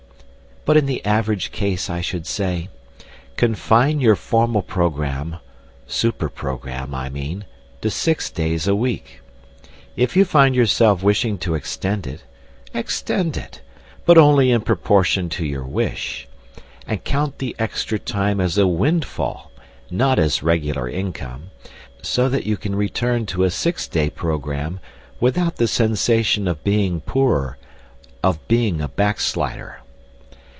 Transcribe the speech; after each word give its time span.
But 0.63 0.77
in 0.77 0.85
the 0.85 1.03
average 1.03 1.51
case 1.51 1.89
I 1.89 2.01
should 2.01 2.27
say: 2.27 2.69
Confine 3.35 3.99
your 3.99 4.15
formal 4.15 4.61
programme 4.61 5.37
(super 5.87 6.29
programme, 6.29 6.93
I 6.93 7.09
mean) 7.09 7.45
to 7.81 7.89
six 7.89 8.29
days 8.29 8.67
a 8.67 8.75
week. 8.75 9.21
If 9.97 10.15
you 10.15 10.23
find 10.23 10.53
yourself 10.53 11.01
wishing 11.01 11.39
to 11.39 11.55
extend 11.55 12.05
it, 12.05 12.21
extend 12.75 13.37
it, 13.37 13.61
but 14.05 14.19
only 14.19 14.51
in 14.51 14.61
proportion 14.61 15.29
to 15.29 15.45
your 15.47 15.63
wish; 15.63 16.27
and 16.85 17.03
count 17.03 17.39
the 17.39 17.53
time 17.53 17.57
extra 17.63 17.99
as 18.39 18.59
a 18.59 18.67
windfall, 18.67 19.51
not 19.89 20.19
as 20.19 20.43
regular 20.43 20.87
income, 20.87 21.49
so 22.03 22.29
that 22.29 22.45
you 22.45 22.55
can 22.55 22.75
return 22.75 23.25
to 23.25 23.45
a 23.45 23.49
six 23.49 23.87
day 23.87 24.11
programme 24.11 24.79
without 25.19 25.55
the 25.55 25.67
sensation 25.67 26.47
of 26.47 26.63
being 26.63 27.01
poorer, 27.01 27.57
of 28.23 28.47
being 28.47 28.79
a 28.79 28.87
backslider. 28.87 29.79